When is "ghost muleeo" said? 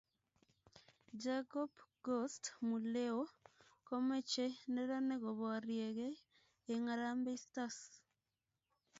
2.05-3.21